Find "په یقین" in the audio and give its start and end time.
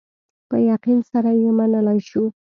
0.49-0.99